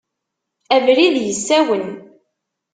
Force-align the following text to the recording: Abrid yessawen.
Abrid 0.75 1.15
yessawen. 1.21 1.85